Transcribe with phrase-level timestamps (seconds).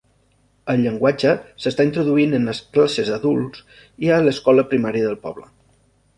[0.73, 1.33] El llenguatge
[1.65, 3.63] s'està introduint en les classes d'adults
[4.09, 5.49] i a l'escola primària del poble.